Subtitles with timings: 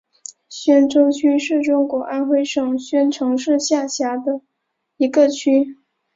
[0.49, 4.41] 宣州区是中国安徽省宣城市下辖的
[4.97, 5.77] 一个区。